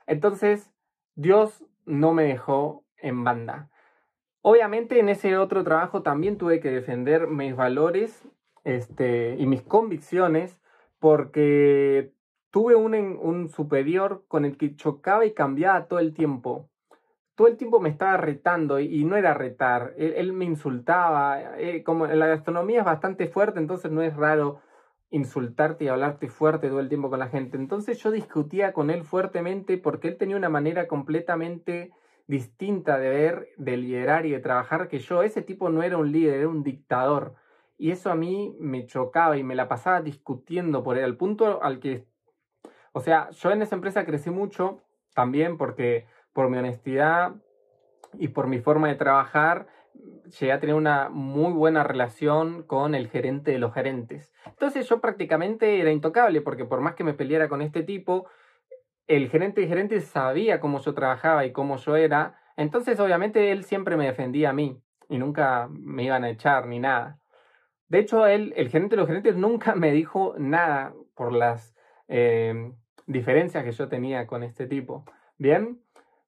Entonces, 0.06 0.72
Dios 1.14 1.64
no 1.84 2.12
me 2.12 2.24
dejó 2.24 2.84
en 2.98 3.24
banda. 3.24 3.70
Obviamente 4.42 5.00
en 5.00 5.08
ese 5.08 5.36
otro 5.36 5.64
trabajo 5.64 6.02
también 6.02 6.38
tuve 6.38 6.60
que 6.60 6.70
defender 6.70 7.26
mis 7.26 7.56
valores 7.56 8.28
este, 8.66 9.36
y 9.38 9.46
mis 9.46 9.62
convicciones 9.62 10.60
porque 10.98 12.12
tuve 12.50 12.74
un, 12.74 12.94
un 12.94 13.48
superior 13.48 14.24
con 14.26 14.44
el 14.44 14.56
que 14.56 14.74
chocaba 14.74 15.24
y 15.24 15.34
cambiaba 15.34 15.86
todo 15.86 16.00
el 16.00 16.12
tiempo. 16.12 16.68
Todo 17.36 17.46
el 17.46 17.56
tiempo 17.56 17.78
me 17.78 17.90
estaba 17.90 18.16
retando 18.16 18.80
y, 18.80 19.04
no 19.04 19.16
era 19.16 19.34
retar, 19.34 19.94
él, 19.96 20.32
me 20.32 20.46
insultaba. 20.46 21.60
Eh, 21.60 21.84
como 21.84 22.08
la 22.08 22.26
gastronomía 22.26 22.80
es 22.80 22.84
bastante 22.84 23.28
fuerte, 23.28 23.60
entonces 23.60 23.92
no 23.92 24.02
es 24.02 24.16
raro 24.16 24.60
insultarte 25.10 25.84
y 25.84 25.88
hablarte 25.88 26.28
fuerte 26.28 26.68
todo 26.68 26.80
el 26.80 26.88
tiempo 26.88 27.08
con 27.08 27.20
la 27.20 27.28
gente. 27.28 27.56
Entonces 27.56 28.02
yo 28.02 28.10
discutía 28.10 28.72
con 28.72 28.90
él 28.90 29.04
fuertemente 29.04 29.78
porque 29.78 30.08
él 30.08 30.16
tenía 30.16 30.36
una 30.36 30.48
manera 30.48 30.88
completamente 30.88 31.92
distinta 32.26 32.98
de 32.98 33.10
ver, 33.10 33.48
de 33.58 33.76
liderar 33.76 34.26
y 34.26 34.32
de 34.32 34.40
trabajar 34.40 34.88
que 34.88 34.98
yo. 34.98 35.22
Ese 35.22 35.42
tipo 35.42 35.68
no 35.68 35.84
era 35.84 35.98
un 35.98 36.10
líder, 36.10 36.40
era 36.40 36.48
un 36.48 36.64
dictador. 36.64 37.36
Y 37.78 37.90
eso 37.90 38.10
a 38.10 38.14
mí 38.14 38.56
me 38.58 38.86
chocaba 38.86 39.36
y 39.36 39.42
me 39.42 39.54
la 39.54 39.68
pasaba 39.68 40.00
discutiendo 40.00 40.82
por 40.82 40.96
él, 40.98 41.04
al 41.04 41.16
punto 41.16 41.62
al 41.62 41.78
que, 41.78 42.06
o 42.92 43.00
sea, 43.00 43.30
yo 43.30 43.50
en 43.50 43.62
esa 43.62 43.74
empresa 43.74 44.06
crecí 44.06 44.30
mucho 44.30 44.82
también 45.14 45.58
porque 45.58 46.06
por 46.32 46.48
mi 46.48 46.58
honestidad 46.58 47.34
y 48.14 48.28
por 48.28 48.46
mi 48.46 48.58
forma 48.58 48.88
de 48.88 48.94
trabajar 48.94 49.66
llegué 50.38 50.52
a 50.52 50.60
tener 50.60 50.74
una 50.74 51.08
muy 51.08 51.52
buena 51.52 51.82
relación 51.82 52.62
con 52.62 52.94
el 52.94 53.08
gerente 53.08 53.50
de 53.50 53.58
los 53.58 53.72
gerentes. 53.72 54.32
Entonces 54.46 54.88
yo 54.88 55.00
prácticamente 55.00 55.80
era 55.80 55.90
intocable 55.90 56.40
porque 56.40 56.64
por 56.64 56.80
más 56.80 56.94
que 56.94 57.04
me 57.04 57.14
peleara 57.14 57.48
con 57.48 57.62
este 57.62 57.82
tipo, 57.82 58.26
el 59.06 59.28
gerente 59.28 59.60
de 59.60 59.68
gerentes 59.68 60.04
sabía 60.06 60.60
cómo 60.60 60.80
yo 60.80 60.94
trabajaba 60.94 61.44
y 61.46 61.52
cómo 61.52 61.76
yo 61.76 61.96
era. 61.96 62.38
Entonces 62.56 62.98
obviamente 63.00 63.52
él 63.52 63.64
siempre 63.64 63.96
me 63.96 64.06
defendía 64.06 64.50
a 64.50 64.52
mí 64.52 64.80
y 65.08 65.18
nunca 65.18 65.68
me 65.70 66.04
iban 66.04 66.24
a 66.24 66.30
echar 66.30 66.66
ni 66.66 66.78
nada. 66.78 67.20
De 67.88 67.98
hecho, 67.98 68.26
él, 68.26 68.52
el 68.56 68.68
gerente 68.68 68.96
de 68.96 69.00
los 69.00 69.08
gerentes 69.08 69.36
nunca 69.36 69.74
me 69.74 69.92
dijo 69.92 70.34
nada 70.38 70.94
por 71.14 71.32
las 71.32 71.74
eh, 72.08 72.72
diferencias 73.06 73.64
que 73.64 73.72
yo 73.72 73.88
tenía 73.88 74.26
con 74.26 74.42
este 74.42 74.66
tipo. 74.66 75.04
Bien, 75.38 75.80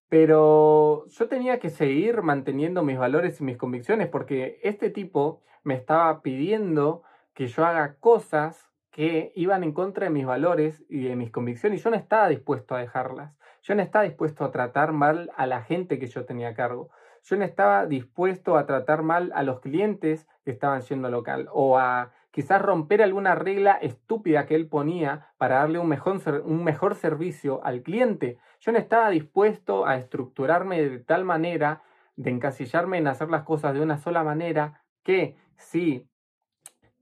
pero 0.09 1.07
yo 1.09 1.29
tenía 1.29 1.59
que 1.59 1.71
seguir 1.71 2.23
manteniendo 2.23 2.83
mis 2.83 2.99
valores 2.99 3.41
y 3.41 3.45
mis 3.45 3.57
convicciones 3.57 4.09
porque 4.09 4.59
este 4.63 4.91
tipo 4.91 5.43
me 5.65 5.75
estaba 5.75 6.23
pidiendo 6.23 7.03
que 7.35 7.47
yo 7.47 7.65
haga 7.65 7.97
cosas 7.97 8.71
que 8.91 9.33
iban 9.37 9.63
en 9.63 9.73
contra 9.73 10.05
de 10.05 10.11
mis 10.11 10.27
valores 10.27 10.83
y 10.89 11.05
de 11.05 11.15
mis 11.15 11.31
convicciones 11.31 11.81
y 11.81 11.85
yo 11.85 11.91
no 11.91 11.97
estaba 11.97 12.29
dispuesto 12.29 12.75
a 12.75 12.81
dejarlas. 12.81 13.37
Yo 13.63 13.75
no 13.75 13.83
estaba 13.83 14.05
dispuesto 14.05 14.45
a 14.45 14.51
tratar 14.51 14.93
mal 14.93 15.31
a 15.37 15.47
la 15.47 15.63
gente 15.63 15.99
que 15.99 16.07
yo 16.07 16.25
tenía 16.25 16.49
a 16.49 16.55
cargo. 16.55 16.91
Yo 17.29 17.37
no 17.37 17.45
estaba 17.45 17.85
dispuesto 17.85 18.57
a 18.57 18.65
tratar 18.65 19.03
mal 19.03 19.33
a 19.35 19.43
los 19.43 19.61
clientes 19.61 20.27
que 20.47 20.51
estaban 20.51 20.81
yendo 20.81 21.11
local 21.11 21.47
o 21.53 21.77
a 21.77 22.11
quizás 22.31 22.63
romper 22.63 23.03
alguna 23.03 23.35
regla 23.35 23.73
estúpida 23.73 24.47
que 24.47 24.55
él 24.55 24.67
ponía 24.67 25.27
para 25.37 25.57
darle 25.57 25.79
un 25.79 25.89
mejor, 25.89 26.23
un 26.47 26.65
mejor 26.65 26.95
servicio 26.95 27.63
al 27.65 27.83
cliente. 27.83 28.39
Yo 28.61 28.73
no 28.73 28.79
estaba 28.79 29.11
dispuesto 29.11 29.85
a 29.87 29.97
estructurarme 29.97 30.81
de 30.81 31.01
tal 31.01 31.27
manera, 31.27 31.83
de 32.17 32.31
encasillarme 32.31 32.97
en 32.97 33.09
hacer 33.09 33.29
las 33.29 33.43
cosas 33.43 33.75
de 33.75 33.83
una 33.83 33.99
sola 33.99 34.25
manera, 34.25 34.83
que 35.03 35.37
si 35.59 36.09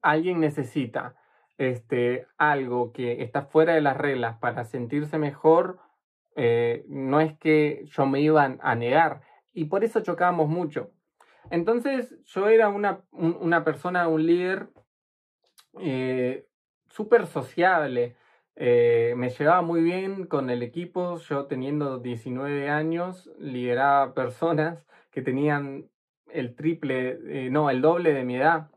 alguien 0.03 0.41
necesita 0.41 1.15
este, 1.57 2.27
algo 2.37 2.93
que 2.93 3.23
está 3.23 3.43
fuera 3.43 3.75
de 3.75 3.81
las 3.81 3.97
reglas 3.97 4.39
para 4.39 4.65
sentirse 4.65 5.19
mejor, 5.19 5.79
eh, 6.35 6.85
no 6.89 7.21
es 7.21 7.39
que 7.39 7.85
yo 7.87 8.07
me 8.07 8.21
iba 8.21 8.57
a 8.61 8.75
negar. 8.75 9.21
Y 9.57 9.65
por 9.65 9.85
eso 9.85 10.01
chocábamos 10.01 10.51
mucho. 10.51 10.91
Entonces 11.51 12.15
yo 12.27 12.49
era 12.49 12.69
una, 12.69 13.01
una 13.11 13.65
persona, 13.65 14.07
un 14.07 14.27
líder 14.27 14.69
eh, 15.81 16.47
súper 16.89 17.27
sociable. 17.27 18.17
Eh, 18.55 19.15
me 19.17 19.31
llevaba 19.31 19.63
muy 19.63 19.83
bien 19.83 20.27
con 20.27 20.51
el 20.51 20.63
equipo. 20.63 21.17
Yo 21.17 21.47
teniendo 21.47 21.99
19 21.99 22.69
años, 22.69 23.31
lideraba 23.39 24.13
personas 24.13 24.85
que 25.11 25.23
tenían 25.23 25.89
el 26.31 26.55
triple, 26.55 27.19
eh, 27.25 27.49
no, 27.51 27.71
el 27.71 27.81
doble 27.81 28.13
de 28.13 28.25
mi 28.25 28.37
edad. 28.37 28.69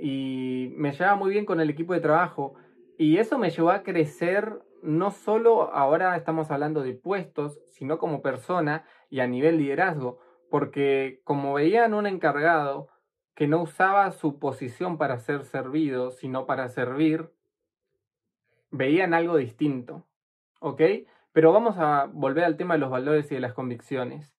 y 0.00 0.72
me 0.74 0.92
llevaba 0.92 1.16
muy 1.16 1.32
bien 1.32 1.44
con 1.44 1.60
el 1.60 1.68
equipo 1.68 1.92
de 1.92 2.00
trabajo. 2.00 2.54
Y 2.96 3.18
eso 3.18 3.38
me 3.38 3.50
llevó 3.50 3.72
a 3.72 3.82
crecer, 3.82 4.58
no 4.82 5.10
solo 5.10 5.72
ahora 5.74 6.16
estamos 6.16 6.50
hablando 6.50 6.82
de 6.82 6.94
puestos, 6.94 7.60
sino 7.66 7.98
como 7.98 8.22
persona 8.22 8.84
y 9.10 9.20
a 9.20 9.26
nivel 9.26 9.58
liderazgo. 9.58 10.18
Porque 10.50 11.20
como 11.24 11.54
veían 11.54 11.94
un 11.94 12.06
encargado, 12.06 12.88
que 13.34 13.46
no 13.46 13.62
usaba 13.62 14.10
su 14.10 14.40
posición 14.40 14.98
para 14.98 15.18
ser 15.20 15.44
servido, 15.44 16.10
sino 16.10 16.44
para 16.44 16.68
servir, 16.68 17.30
veían 18.70 19.14
algo 19.14 19.36
distinto. 19.36 20.06
¿Ok? 20.60 20.82
Pero 21.32 21.52
vamos 21.52 21.76
a 21.78 22.06
volver 22.12 22.44
al 22.44 22.56
tema 22.56 22.74
de 22.74 22.80
los 22.80 22.90
valores 22.90 23.30
y 23.30 23.36
de 23.36 23.40
las 23.40 23.52
convicciones. 23.52 24.34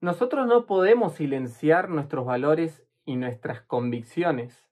Nosotros 0.00 0.46
no 0.46 0.66
podemos 0.66 1.14
silenciar 1.14 1.88
nuestros 1.88 2.24
valores 2.24 2.86
y 3.04 3.16
nuestras 3.16 3.62
convicciones. 3.62 4.68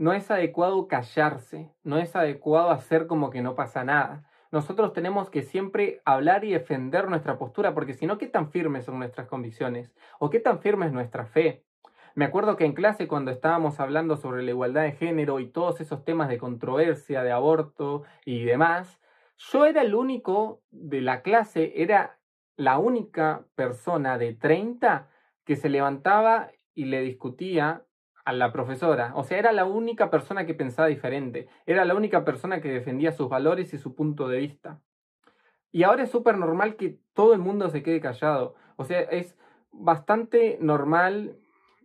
No 0.00 0.14
es 0.14 0.30
adecuado 0.30 0.88
callarse, 0.88 1.74
no 1.82 1.98
es 1.98 2.16
adecuado 2.16 2.70
hacer 2.70 3.06
como 3.06 3.28
que 3.28 3.42
no 3.42 3.54
pasa 3.54 3.84
nada. 3.84 4.24
Nosotros 4.50 4.94
tenemos 4.94 5.28
que 5.28 5.42
siempre 5.42 6.00
hablar 6.06 6.42
y 6.42 6.52
defender 6.52 7.10
nuestra 7.10 7.36
postura, 7.36 7.74
porque 7.74 7.92
si 7.92 8.06
no, 8.06 8.16
¿qué 8.16 8.26
tan 8.26 8.50
firmes 8.50 8.86
son 8.86 8.98
nuestras 8.98 9.26
convicciones? 9.26 9.94
¿O 10.18 10.30
qué 10.30 10.40
tan 10.40 10.60
firme 10.60 10.86
es 10.86 10.92
nuestra 10.94 11.26
fe? 11.26 11.66
Me 12.14 12.24
acuerdo 12.24 12.56
que 12.56 12.64
en 12.64 12.72
clase 12.72 13.08
cuando 13.08 13.30
estábamos 13.30 13.78
hablando 13.78 14.16
sobre 14.16 14.42
la 14.42 14.52
igualdad 14.52 14.84
de 14.84 14.92
género 14.92 15.38
y 15.38 15.50
todos 15.50 15.82
esos 15.82 16.02
temas 16.02 16.30
de 16.30 16.38
controversia, 16.38 17.22
de 17.22 17.32
aborto 17.32 18.04
y 18.24 18.42
demás, 18.44 19.02
Yo 19.36 19.66
era 19.66 19.82
el 19.82 19.94
único 19.94 20.62
de 20.70 21.02
la 21.02 21.20
clase, 21.20 21.74
era 21.76 22.18
la 22.56 22.78
única 22.78 23.44
persona 23.54 24.16
de 24.16 24.32
30 24.32 25.10
que 25.44 25.56
se 25.56 25.68
levantaba 25.68 26.52
y 26.74 26.86
le 26.86 27.02
discutía 27.02 27.84
a 28.30 28.32
la 28.32 28.52
profesora. 28.52 29.12
O 29.16 29.24
sea, 29.24 29.38
era 29.38 29.50
la 29.50 29.64
única 29.64 30.08
persona 30.08 30.46
que 30.46 30.54
pensaba 30.54 30.86
diferente. 30.86 31.48
Era 31.66 31.84
la 31.84 31.96
única 31.96 32.24
persona 32.24 32.60
que 32.60 32.70
defendía 32.70 33.10
sus 33.10 33.28
valores 33.28 33.74
y 33.74 33.78
su 33.78 33.96
punto 33.96 34.28
de 34.28 34.38
vista. 34.38 34.80
Y 35.72 35.82
ahora 35.82 36.04
es 36.04 36.10
súper 36.10 36.38
normal 36.38 36.76
que 36.76 37.00
todo 37.12 37.34
el 37.34 37.40
mundo 37.40 37.68
se 37.70 37.82
quede 37.82 38.00
callado. 38.00 38.54
O 38.76 38.84
sea, 38.84 39.00
es 39.00 39.36
bastante 39.72 40.58
normal 40.60 41.36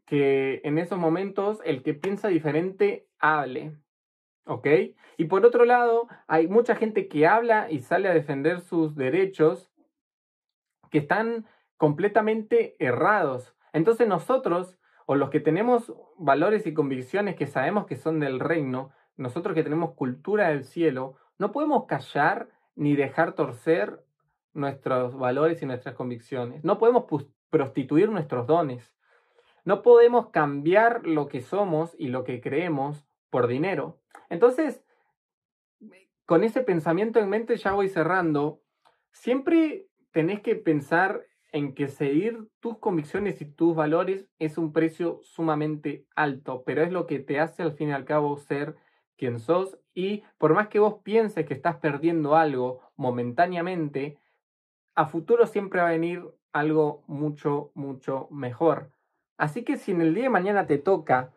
que 0.06 0.62
en 0.64 0.78
esos 0.78 1.00
momentos 1.00 1.62
el 1.66 1.82
que 1.82 1.96
piensa 1.96 2.28
diferente 2.28 3.08
hable. 3.18 3.76
¿Ok? 4.46 4.68
Y 5.18 5.26
por 5.26 5.44
otro 5.48 5.66
lado, 5.66 6.08
hay 6.28 6.48
mucha 6.48 6.76
gente 6.76 7.08
que 7.08 7.26
habla 7.26 7.72
y 7.72 7.80
sale 7.80 8.08
a 8.08 8.14
defender 8.14 8.62
sus 8.62 8.96
derechos 8.96 9.72
que 10.92 11.00
están 11.00 11.48
completamente 11.78 12.76
errados. 12.78 13.56
Entonces 13.74 14.08
nosotros, 14.08 14.78
o 15.06 15.16
los 15.16 15.30
que 15.30 15.40
tenemos 15.40 15.94
valores 16.18 16.66
y 16.66 16.74
convicciones 16.74 17.36
que 17.36 17.48
sabemos 17.48 17.86
que 17.86 17.96
son 17.96 18.20
del 18.20 18.40
reino, 18.40 18.92
nosotros 19.18 19.56
que 19.56 19.64
tenemos 19.64 19.94
cultura 19.94 20.50
del 20.50 20.64
cielo, 20.64 21.16
no 21.38 21.52
podemos 21.52 21.86
callar 21.86 22.50
ni 22.76 22.96
dejar 22.96 23.34
torcer 23.34 24.04
nuestros 24.54 25.16
valores 25.18 25.62
y 25.62 25.66
nuestras 25.66 25.96
convicciones. 25.96 26.64
No 26.64 26.78
podemos 26.78 27.06
prostituir 27.50 28.10
nuestros 28.10 28.48
dones. 28.48 28.94
No 29.64 29.82
podemos 29.82 30.30
cambiar 30.30 31.06
lo 31.06 31.28
que 31.28 31.42
somos 31.42 31.96
y 31.98 32.08
lo 32.08 32.24
que 32.24 32.42
creemos 32.42 33.06
por 33.30 33.48
dinero. 33.48 34.00
Entonces, 34.30 34.84
con 36.26 36.44
ese 36.44 36.62
pensamiento 36.62 37.20
en 37.20 37.30
mente 37.30 37.58
ya 37.58 37.74
voy 37.74 37.90
cerrando. 37.90 38.62
Siempre 39.12 39.88
tenés 40.12 40.42
que 40.42 40.56
pensar 40.56 41.26
en 41.56 41.74
que 41.74 41.88
seguir 41.88 42.50
tus 42.60 42.80
convicciones 42.80 43.40
y 43.42 43.46
tus 43.46 43.74
valores 43.74 44.28
es 44.40 44.58
un 44.58 44.74
precio 44.74 45.22
sumamente 45.24 46.06
alto, 46.14 46.64
pero 46.66 46.84
es 46.84 46.92
lo 46.92 47.08
que 47.08 47.20
te 47.20 47.40
hace 47.40 47.64
al 47.64 47.72
fin 47.72 47.88
y 47.88 47.92
al 47.94 48.04
cabo 48.04 48.36
ser 48.36 48.76
quien 49.16 49.40
sos 49.40 49.80
y 49.94 50.24
por 50.38 50.54
más 50.54 50.68
que 50.68 50.80
vos 50.80 50.96
pienses 51.02 51.46
que 51.46 51.54
estás 51.54 51.78
perdiendo 51.78 52.36
algo 52.36 52.82
momentáneamente, 52.98 54.18
a 54.96 55.06
futuro 55.06 55.48
siempre 55.48 55.80
va 55.80 55.88
a 55.88 55.92
venir 55.92 56.26
algo 56.52 57.06
mucho, 57.08 57.72
mucho 57.74 58.28
mejor. 58.32 58.92
Así 59.38 59.64
que 59.64 59.78
si 59.78 59.94
en 59.94 60.02
el 60.02 60.14
día 60.14 60.24
de 60.24 60.30
mañana 60.32 60.68
te 60.68 60.78
toca 60.78 61.32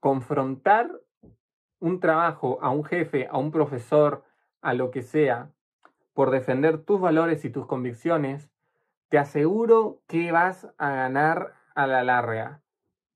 confrontar 0.00 1.00
un 1.78 1.98
trabajo 1.98 2.58
a 2.60 2.68
un 2.68 2.84
jefe, 2.84 3.26
a 3.30 3.38
un 3.38 3.52
profesor, 3.52 4.22
a 4.60 4.74
lo 4.74 4.90
que 4.90 5.00
sea, 5.00 5.50
por 6.12 6.30
defender 6.30 6.84
tus 6.84 7.00
valores 7.00 7.42
y 7.46 7.48
tus 7.48 7.64
convicciones, 7.64 8.50
te 9.10 9.18
aseguro 9.18 10.00
que 10.06 10.30
vas 10.30 10.68
a 10.78 10.90
ganar 10.90 11.54
a 11.74 11.88
la 11.88 12.04
larga, 12.04 12.62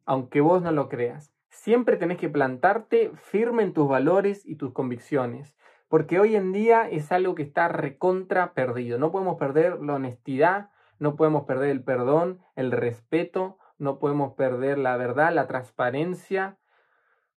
aunque 0.05 0.41
vos 0.41 0.61
no 0.61 0.73
lo 0.73 0.89
creas. 0.89 1.33
Siempre 1.51 1.97
tenés 1.97 2.19
que 2.19 2.29
plantarte 2.29 3.13
firme 3.15 3.63
en 3.63 3.73
tus 3.73 3.89
valores 3.89 4.45
y 4.45 4.57
tus 4.57 4.73
convicciones, 4.73 5.57
porque 5.89 6.19
hoy 6.19 6.35
en 6.35 6.53
día 6.53 6.91
es 6.91 7.13
algo 7.13 7.37
que 7.37 7.45
está 7.45 7.69
recontra 7.69 8.55
perdido. 8.55 8.99
No 8.99 9.13
podemos 9.13 9.37
perder 9.39 9.81
la 9.81 9.95
honestidad, 9.95 10.71
no 10.99 11.15
podemos 11.15 11.45
perder 11.45 11.71
el 11.71 11.85
perdón, 11.85 12.41
el 12.57 12.73
respeto, 12.73 13.59
no 13.79 14.01
podemos 14.01 14.35
perder 14.35 14.79
la 14.79 14.97
verdad, 14.97 15.33
la 15.33 15.47
transparencia, 15.47 16.59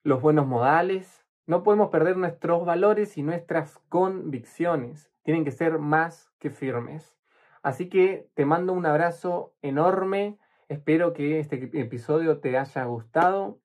los 0.02 0.20
buenos 0.20 0.48
modales. 0.48 1.28
No 1.46 1.62
podemos 1.62 1.90
perder 1.90 2.18
nuestros 2.18 2.66
valores 2.66 3.20
y 3.20 3.22
nuestras 3.22 3.78
convicciones. 3.90 5.12
Tienen 5.22 5.46
que 5.46 5.52
ser 5.52 5.78
más 5.78 6.32
que 6.40 6.50
firmes. 6.50 7.17
Así 7.64 7.90
que 7.90 8.30
te 8.34 8.46
mando 8.46 8.74
un 8.74 8.86
abrazo 8.86 9.54
enorme. 9.62 10.38
Espero 10.70 11.14
que 11.14 11.40
este 11.40 11.70
episodio 11.80 12.40
te 12.40 12.58
haya 12.58 12.84
gustado. 12.86 13.60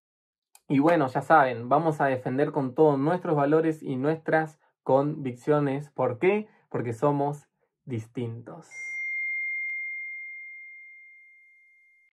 Y 0.68 0.78
bueno, 0.78 1.06
ya 1.08 1.20
saben, 1.20 1.68
vamos 1.68 2.00
a 2.00 2.06
defender 2.06 2.52
con 2.52 2.74
todos 2.74 2.98
nuestros 2.98 3.36
valores 3.36 3.82
y 3.82 3.96
nuestras 3.96 4.58
convicciones. 4.82 5.90
¿Por 5.90 6.18
qué? 6.18 6.48
Porque 6.70 6.92
somos 6.92 7.48
distintos. 7.84 8.68